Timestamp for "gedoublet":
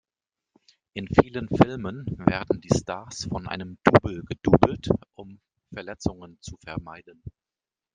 4.25-4.89